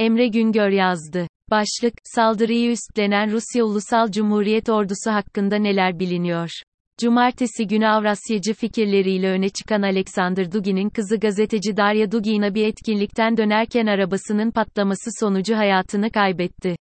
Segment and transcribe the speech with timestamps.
[0.00, 1.26] Emre Güngör yazdı.
[1.50, 6.50] Başlık, saldırıyı üstlenen Rusya Ulusal Cumhuriyet Ordusu hakkında neler biliniyor?
[7.00, 13.86] Cumartesi günü Avrasyacı fikirleriyle öne çıkan Alexander Dugin'in kızı gazeteci Darya Dugina bir etkinlikten dönerken
[13.86, 16.76] arabasının patlaması sonucu hayatını kaybetti.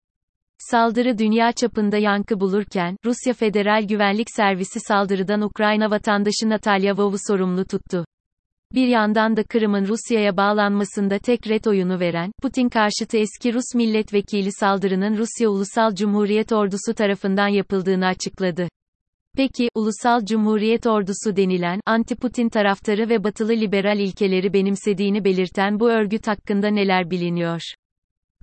[0.58, 7.64] Saldırı dünya çapında yankı bulurken, Rusya Federal Güvenlik Servisi saldırıdan Ukrayna vatandaşı Natalya Vov'u sorumlu
[7.64, 8.04] tuttu.
[8.74, 14.52] Bir yandan da Kırım'ın Rusya'ya bağlanmasında tek ret oyunu veren, Putin karşıtı eski Rus milletvekili
[14.52, 18.68] saldırının Rusya Ulusal Cumhuriyet Ordusu tarafından yapıldığını açıkladı.
[19.36, 26.26] Peki, Ulusal Cumhuriyet Ordusu denilen, anti-Putin taraftarı ve batılı liberal ilkeleri benimsediğini belirten bu örgüt
[26.26, 27.60] hakkında neler biliniyor?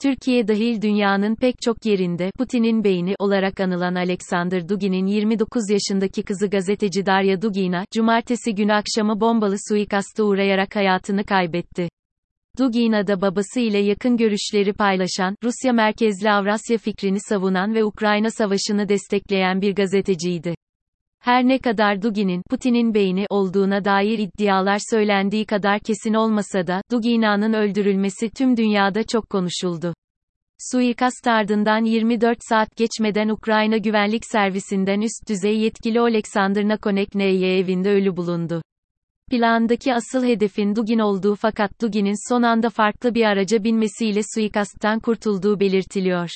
[0.01, 6.47] Türkiye dahil dünyanın pek çok yerinde Putin'in beyni olarak anılan Alexander Dugin'in 29 yaşındaki kızı
[6.47, 11.89] gazeteci Darya Dugina, cumartesi günü akşamı bombalı suikasta uğrayarak hayatını kaybetti.
[12.59, 18.89] Dugina da babası ile yakın görüşleri paylaşan, Rusya merkezli Avrasya fikrini savunan ve Ukrayna savaşını
[18.89, 20.55] destekleyen bir gazeteciydi.
[21.25, 27.53] Her ne kadar Dugin'in, Putin'in beyni olduğuna dair iddialar söylendiği kadar kesin olmasa da, Dugina'nın
[27.53, 29.93] öldürülmesi tüm dünyada çok konuşuldu.
[30.71, 38.17] Suikast ardından 24 saat geçmeden Ukrayna Güvenlik Servisinden üst düzey yetkili Oleksandr Nakonekneye evinde ölü
[38.17, 38.61] bulundu.
[39.31, 45.59] Plandaki asıl hedefin Dugin olduğu fakat Dugin'in son anda farklı bir araca binmesiyle suikasttan kurtulduğu
[45.59, 46.29] belirtiliyor.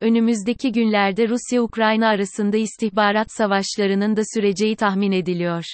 [0.00, 5.64] Önümüzdeki günlerde Rusya-Ukrayna arasında istihbarat savaşlarının da süreceği tahmin ediliyor.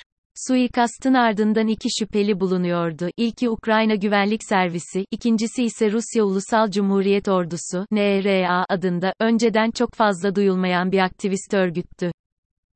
[0.49, 3.09] Suikastın ardından iki şüpheli bulunuyordu.
[3.17, 10.35] İlki Ukrayna Güvenlik Servisi, ikincisi ise Rusya Ulusal Cumhuriyet Ordusu, NRA adında, önceden çok fazla
[10.35, 12.13] duyulmayan bir aktivist örgüttü.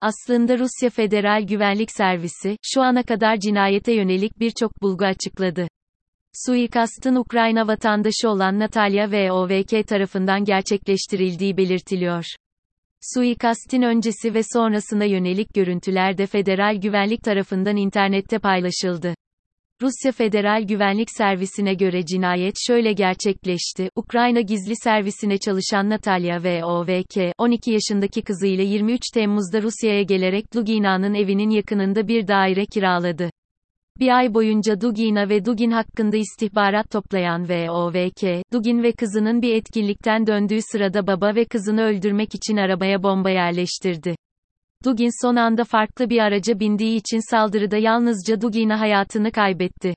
[0.00, 5.67] Aslında Rusya Federal Güvenlik Servisi, şu ana kadar cinayete yönelik birçok bulgu açıkladı.
[6.32, 12.24] Suikastın Ukrayna vatandaşı olan Natalya VOVK tarafından gerçekleştirildiği belirtiliyor.
[13.14, 19.14] Suikastin öncesi ve sonrasına yönelik görüntüler de federal güvenlik tarafından internette paylaşıldı.
[19.82, 23.90] Rusya Federal Güvenlik Servisi'ne göre cinayet şöyle gerçekleşti.
[23.96, 31.50] Ukrayna gizli servisine çalışan Natalya VOVK, 12 yaşındaki kızıyla 23 Temmuz'da Rusya'ya gelerek Lugina'nın evinin
[31.50, 33.30] yakınında bir daire kiraladı.
[34.00, 40.26] Bir ay boyunca Dugina ve Dugin hakkında istihbarat toplayan VOVK, Dugin ve kızının bir etkinlikten
[40.26, 44.16] döndüğü sırada baba ve kızını öldürmek için arabaya bomba yerleştirdi.
[44.84, 49.94] Dugin son anda farklı bir araca bindiği için saldırıda yalnızca Dugina hayatını kaybetti.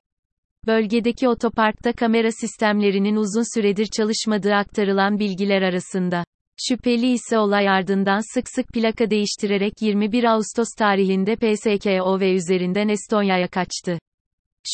[0.67, 6.23] Bölgedeki otoparkta kamera sistemlerinin uzun süredir çalışmadığı aktarılan bilgiler arasında.
[6.69, 13.99] Şüpheli ise olay ardından sık sık plaka değiştirerek 21 Ağustos tarihinde PSKOV üzerinden Estonya'ya kaçtı.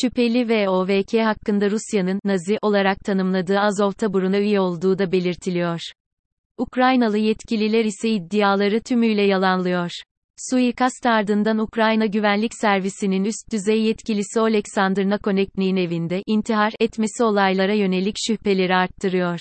[0.00, 5.80] Şüpheli ve OVK hakkında Rusya'nın Nazi olarak tanımladığı Azov taburuna üye olduğu da belirtiliyor.
[6.58, 9.90] Ukraynalı yetkililer ise iddiaları tümüyle yalanlıyor.
[10.50, 18.16] Suikast ardından Ukrayna Güvenlik Servisi'nin üst düzey yetkilisi Oleksandr Nakonekni'nin evinde intihar etmesi olaylara yönelik
[18.26, 19.40] şüpheleri arttırıyor.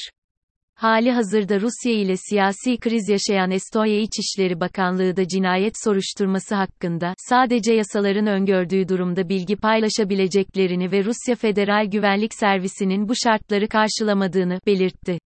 [0.78, 7.74] Hali hazırda Rusya ile siyasi kriz yaşayan Estonya İçişleri Bakanlığı da cinayet soruşturması hakkında sadece
[7.74, 15.20] yasaların öngördüğü durumda bilgi paylaşabileceklerini ve Rusya Federal Güvenlik Servisi'nin bu şartları karşılamadığını belirtti.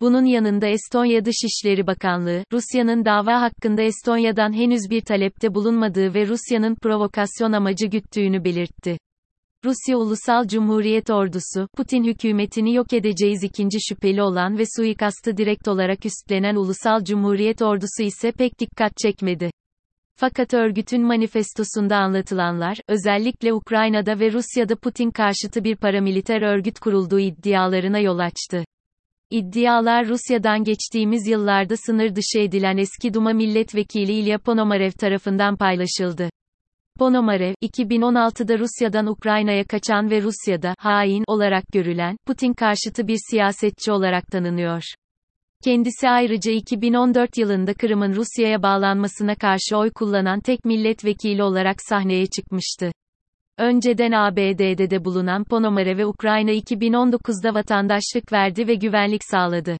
[0.00, 6.74] Bunun yanında Estonya Dışişleri Bakanlığı, Rusya'nın dava hakkında Estonya'dan henüz bir talepte bulunmadığı ve Rusya'nın
[6.74, 8.96] provokasyon amacı güttüğünü belirtti.
[9.64, 16.06] Rusya Ulusal Cumhuriyet Ordusu, Putin hükümetini yok edeceğiz ikinci şüpheli olan ve suikastı direkt olarak
[16.06, 19.50] üstlenen Ulusal Cumhuriyet Ordusu ise pek dikkat çekmedi.
[20.16, 27.98] Fakat örgütün manifestosunda anlatılanlar, özellikle Ukrayna'da ve Rusya'da Putin karşıtı bir paramiliter örgüt kurulduğu iddialarına
[27.98, 28.64] yol açtı.
[29.30, 36.30] İddialar Rusya'dan geçtiğimiz yıllarda sınır dışı edilen eski Duma milletvekili İlya Ponomarev tarafından paylaşıldı.
[36.98, 44.26] Ponomarev, 2016'da Rusya'dan Ukrayna'ya kaçan ve Rusya'da hain olarak görülen Putin karşıtı bir siyasetçi olarak
[44.26, 44.82] tanınıyor.
[45.64, 52.92] Kendisi ayrıca 2014 yılında Kırım'ın Rusya'ya bağlanmasına karşı oy kullanan tek milletvekili olarak sahneye çıkmıştı.
[53.58, 59.76] Önceden ABD'de de bulunan Ponomarev'e Ukrayna 2019'da vatandaşlık verdi ve güvenlik sağladı.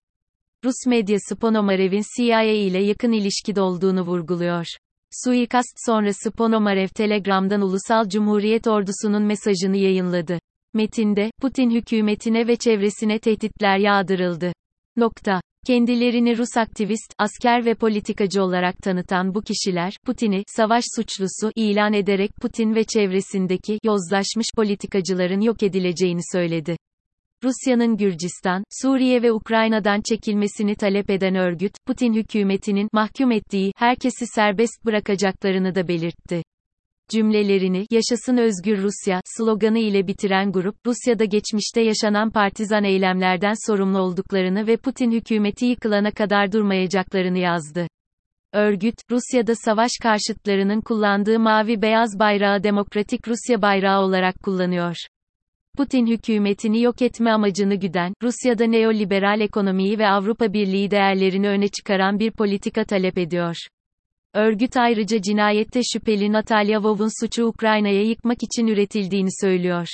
[0.64, 4.66] Rus medyası Ponomarev'in CIA ile yakın ilişkide olduğunu vurguluyor.
[5.12, 10.38] Suikast sonrası Ponomarev Telegram'dan Ulusal Cumhuriyet Ordusu'nun mesajını yayınladı.
[10.74, 14.52] Metinde, Putin hükümetine ve çevresine tehditler yağdırıldı.
[14.96, 15.40] Nokta.
[15.66, 22.30] Kendilerini Rus aktivist, asker ve politikacı olarak tanıtan bu kişiler, Putin'i, savaş suçlusu, ilan ederek
[22.42, 26.76] Putin ve çevresindeki, yozlaşmış politikacıların yok edileceğini söyledi.
[27.44, 34.84] Rusya'nın Gürcistan, Suriye ve Ukrayna'dan çekilmesini talep eden örgüt, Putin hükümetinin mahkum ettiği herkesi serbest
[34.84, 36.42] bırakacaklarını da belirtti.
[37.10, 44.66] Cümlelerini "Yaşasın özgür Rusya" sloganı ile bitiren grup, Rusya'da geçmişte yaşanan partizan eylemlerden sorumlu olduklarını
[44.66, 47.86] ve Putin hükümeti yıkılana kadar durmayacaklarını yazdı.
[48.52, 54.96] Örgüt, Rusya'da savaş karşıtlarının kullandığı mavi beyaz bayrağı Demokratik Rusya bayrağı olarak kullanıyor.
[55.76, 62.18] Putin hükümetini yok etme amacını güden, Rusya'da neoliberal ekonomiyi ve Avrupa Birliği değerlerini öne çıkaran
[62.18, 63.56] bir politika talep ediyor.
[64.34, 69.88] Örgüt ayrıca cinayette şüpheli Natalya Vov'un suçu Ukrayna'ya yıkmak için üretildiğini söylüyor.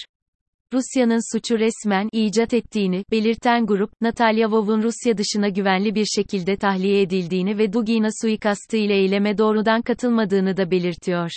[0.72, 7.02] Rusya'nın suçu resmen icat ettiğini belirten grup, Natalya Vov'un Rusya dışına güvenli bir şekilde tahliye
[7.02, 11.30] edildiğini ve Dugina suikastı ile eyleme doğrudan katılmadığını da belirtiyor.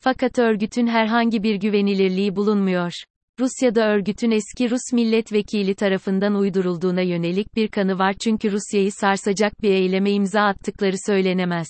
[0.00, 2.92] Fakat örgütün herhangi bir güvenilirliği bulunmuyor.
[3.40, 9.70] Rusya'da örgütün eski Rus milletvekili tarafından uydurulduğuna yönelik bir kanı var çünkü Rusya'yı sarsacak bir
[9.70, 11.68] eyleme imza attıkları söylenemez.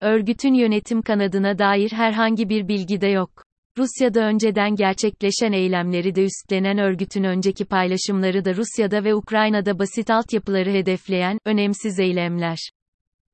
[0.00, 3.44] Örgütün yönetim kanadına dair herhangi bir bilgi de yok.
[3.78, 10.70] Rusya'da önceden gerçekleşen eylemleri de üstlenen örgütün önceki paylaşımları da Rusya'da ve Ukrayna'da basit altyapıları
[10.70, 12.58] hedefleyen, önemsiz eylemler.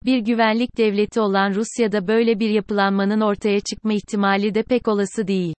[0.04, 5.54] Bir güvenlik devleti olan Rusya'da böyle bir yapılanmanın ortaya çıkma ihtimali de pek olası değil.